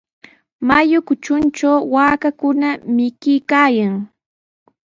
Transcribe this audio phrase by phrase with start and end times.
[0.67, 3.93] Mayu kutruntraw waakakuna mikuykaayan.